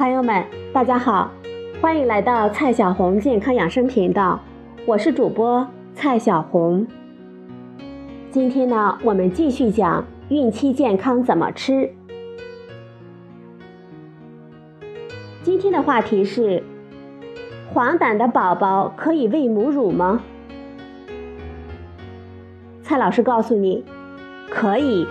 [0.00, 0.42] 朋友们，
[0.72, 1.30] 大家好，
[1.78, 4.40] 欢迎来到蔡小红健康养生频道，
[4.86, 6.86] 我是主播蔡小红。
[8.30, 11.90] 今天呢，我们继续讲孕期健康怎么吃。
[15.42, 16.62] 今天的话题是：
[17.74, 20.22] 黄疸的宝宝可以喂母乳吗？
[22.82, 23.84] 蔡老师告诉你，
[24.48, 25.06] 可以，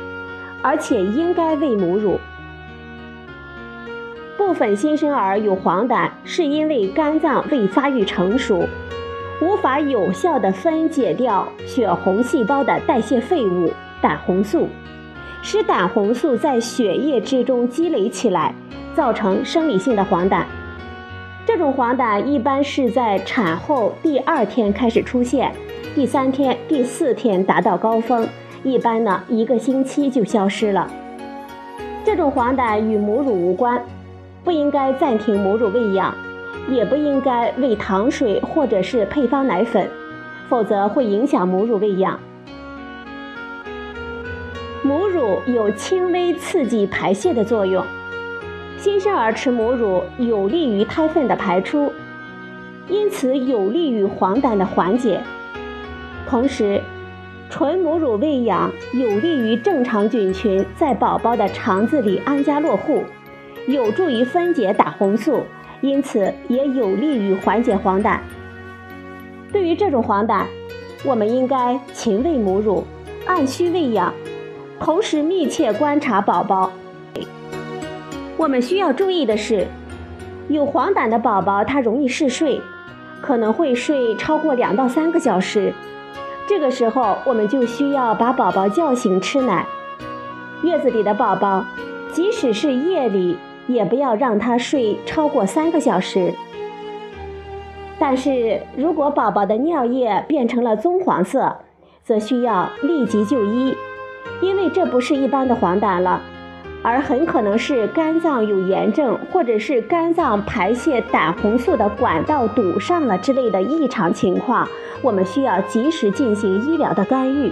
[0.64, 2.18] 而且应该喂母乳。
[4.50, 8.68] 部分新生儿有黄疸，是因为肝脏未发育成熟，
[9.40, 14.68] 无法有效的分解掉血红细胞的代谢废物胆红素，
[15.44, 18.52] 使胆红素在血液之中积累起来，
[18.96, 20.44] 造成生理性的黄疸。
[21.46, 25.52] 这种黄疸一般是在产后第二天开始出现，
[25.94, 28.28] 第三天、第四天达到高峰，
[28.64, 30.90] 一般呢一个星期就消失了。
[32.04, 33.80] 这种黄疸与母乳无关。
[34.44, 36.14] 不应该暂停母乳喂养，
[36.70, 39.88] 也不应该喂糖水或者是配方奶粉，
[40.48, 42.20] 否则会影响母乳喂养。
[44.82, 47.84] 母乳有轻微刺激排泄的作用，
[48.78, 51.92] 新生儿吃母乳有利于胎粪的排出，
[52.88, 55.22] 因此有利于黄疸的缓解。
[56.26, 56.82] 同时，
[57.50, 63.04] 纯母乳喂养有利于正常菌群在宝宝的肠子里安家落户。
[63.70, 65.44] 有助于分解胆红素，
[65.80, 68.18] 因此也有利于缓解黄疸。
[69.54, 70.44] 对于这种黄疸，
[71.06, 72.84] 我们应该勤喂母乳，
[73.28, 74.12] 按需喂养，
[74.80, 76.72] 同时密切观察宝宝。
[78.38, 79.68] 我们需要注意的是，
[80.48, 82.60] 有黄疸的宝宝他容易嗜睡，
[83.22, 85.72] 可能会睡超过两到三个小时。
[86.48, 89.68] 这个时候，我们就需要把宝宝叫醒吃奶。
[90.64, 91.64] 月子里的宝宝，
[92.12, 93.38] 即使是夜里。
[93.70, 96.34] 也不要让他睡超过三个小时。
[97.98, 101.56] 但是如果宝宝的尿液变成了棕黄色，
[102.04, 103.76] 则需要立即就医，
[104.42, 106.22] 因为这不是一般的黄疸了，
[106.82, 114.68] 而很可能是肝脏有炎症，或者是肝脏排泄胆红素的管道堵上了之类的异常情况，
[115.02, 117.52] 我们需要及时进行医疗的干预。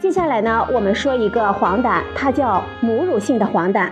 [0.00, 3.88] 接下来呢，我们说一个黄疸，它叫母乳性的黄疸。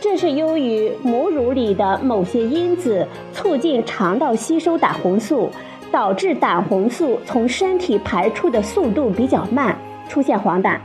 [0.00, 5.50] 这是由于母乳里的某些因子促进肠道吸收胆红素，
[5.90, 9.76] 导致胆红素从身体排出的速度比较慢，
[10.08, 10.78] 出现黄疸。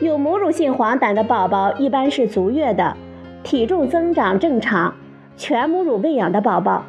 [0.00, 2.96] 有母乳性黄疸的宝宝一般是足月的，
[3.42, 4.94] 体重增长正常，
[5.36, 6.82] 全母乳喂养的宝宝。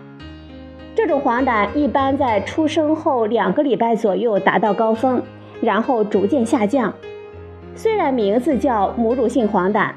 [0.95, 5.21] 这种黄疸一般在出生后两个礼拜左右达到高峰。
[5.63, 6.93] 然后逐渐下降。
[7.73, 9.91] 虽然名字叫母乳性黄疸，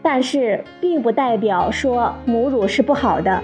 [0.00, 3.42] 但是并不代表说母乳是不好的。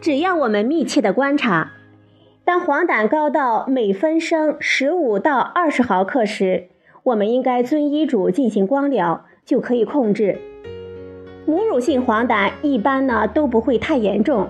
[0.00, 1.72] 只要我们密切的观察，
[2.44, 6.68] 当黄疸高到每分升十五到二十毫克时，
[7.02, 10.38] 我们应该遵医嘱进行光疗，就可以控制。
[11.46, 14.48] 母乳性黄疸一般呢都不会太严重，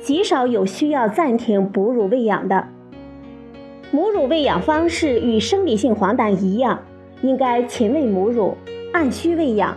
[0.00, 2.68] 极少有需要暂停哺乳喂养的。
[3.94, 6.82] 母乳喂养方式与生理性黄疸一样，
[7.22, 8.56] 应该勤喂母乳，
[8.92, 9.76] 按需喂养。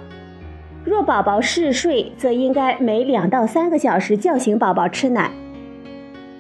[0.84, 5.30] 若宝宝嗜睡，则应该每两到三个小时叫醒宝宝吃奶。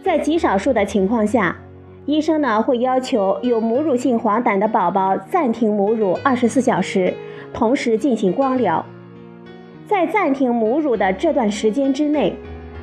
[0.01, 1.55] 在极少数的情况下，
[2.07, 7.13] 医生呢会要求有母乳性黄疸的宝宝暂停母乳二十四小时，
[7.53, 8.83] 同时进行光疗。
[9.85, 12.35] 在暂停母乳的这段时间之内，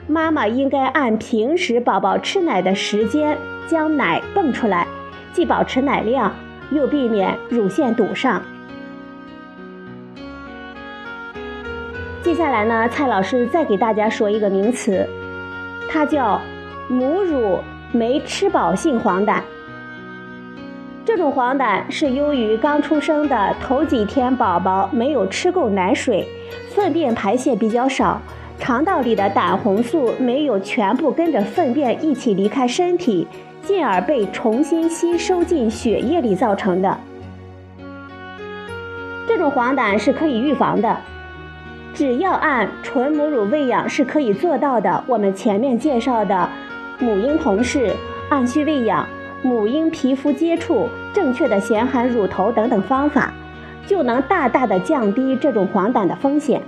[0.06, 3.36] 妈妈应该按平时宝宝吃奶的时间。
[3.66, 4.86] 将奶泵出来，
[5.32, 6.30] 既保持奶量，
[6.70, 8.42] 又避免乳腺堵上。
[12.22, 15.08] 接下来呢，蔡老师再给大家说一个名词，
[15.88, 16.38] 它叫
[16.88, 17.58] 母乳
[17.90, 19.40] 没吃饱性黄疸。
[21.06, 26.28] 这种黄疸是由于刚出生的头几天宝宝没有吃够奶水，
[26.74, 28.20] 粪便排泄比较少，
[28.64, 33.28] 肠道里的胆红素没有全部跟着粪便一起离开身体。
[33.60, 36.98] 进而被重新吸收进血液里造成的。
[39.26, 40.96] 这种黄疸是可以预防的，
[41.94, 45.04] 只要按纯母乳喂养是可以做到的。
[45.06, 46.48] 我们前面介绍的
[46.98, 47.90] 母婴同室、
[48.30, 49.06] 按需喂养、
[49.42, 53.32] 母婴皮肤接触、正确的衔含乳头等等方法，
[53.86, 56.62] 就能大大的降低这种黄疸的风险。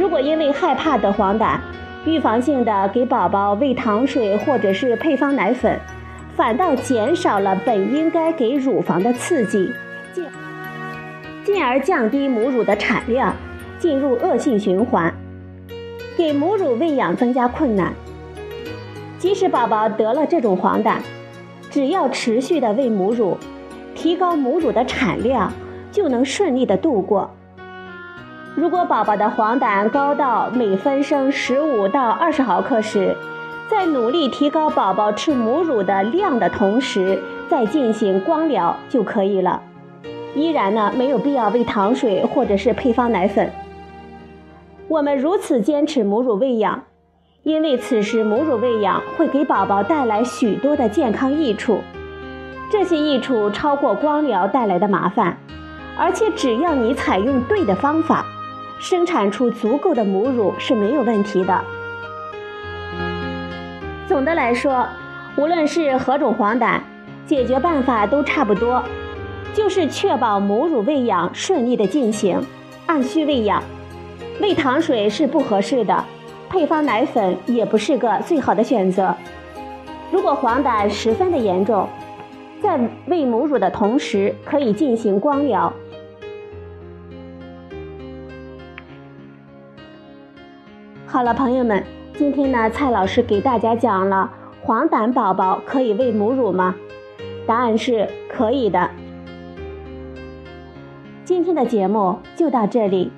[0.00, 1.58] 如果因为害怕得黄疸，
[2.06, 5.78] 预防性的给宝宝喂糖水或者是配方奶粉，
[6.34, 9.70] 反倒减少了本应该给乳房的刺激，
[10.14, 10.24] 进
[11.44, 13.36] 进而降低母乳的产量，
[13.78, 15.12] 进入恶性循环，
[16.16, 17.92] 给母乳喂养增加困难。
[19.18, 20.94] 即使宝宝得了这种黄疸，
[21.70, 23.36] 只要持续的喂母乳，
[23.94, 25.52] 提高母乳的产量，
[25.92, 27.30] 就能顺利的度过。
[28.56, 33.16] 如果宝宝的黄疸高到每分升十五到二十毫克时，
[33.68, 39.62] 在努力提高宝宝吃母乳的量的同时，再进行光疗就可以了。
[40.34, 43.50] 依然呢，没有必要喂糖水或者是配方奶粉。
[44.88, 46.82] 我们如此坚持母乳喂养，
[47.44, 51.78] 因为此时母乳喂养会给宝宝带来许多的健康益处，
[52.68, 55.36] 这些益处超过光疗带来的麻烦，
[55.96, 58.26] 而且只要你采用对的方法。
[58.80, 61.60] 生产出足够的母乳是没有问题的。
[64.08, 64.88] 总的来说，
[65.36, 66.80] 无论是何种黄疸，
[67.26, 68.82] 解决办法都差不多，
[69.52, 72.40] 就是确保母乳喂养顺利的进行，
[72.86, 73.62] 按需喂养。
[74.40, 76.02] 喂糖水是不合适的，
[76.48, 79.14] 配方奶粉也不是个最好的选择。
[80.10, 81.86] 如果黄疸十分的严重，
[82.62, 85.70] 在喂母乳的同时，可以进行光疗。
[91.12, 91.82] 好了，朋友们，
[92.14, 94.30] 今天呢，蔡老师给大家讲了
[94.62, 96.76] 黄疸宝宝可以喂母乳吗？
[97.48, 98.88] 答案是可以的。
[101.24, 103.10] 今天的节目就到这里，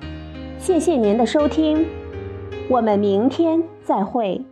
[0.57, 1.85] 谢谢您的收听，
[2.67, 4.43] 我们明天再会。